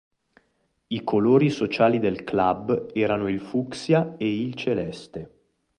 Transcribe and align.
I 0.87 1.03
colori 1.03 1.51
sociali 1.51 1.99
del 1.99 2.23
club 2.23 2.89
erano 2.91 3.27
il 3.27 3.39
fucsia 3.39 4.15
e 4.17 4.35
il 4.41 4.55
celeste. 4.55 5.29